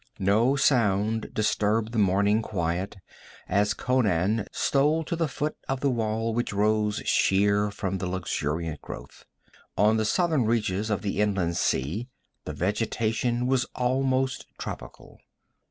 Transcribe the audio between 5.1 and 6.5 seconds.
the foot of the wall